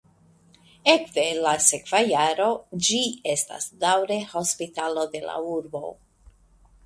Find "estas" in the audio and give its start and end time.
3.35-3.69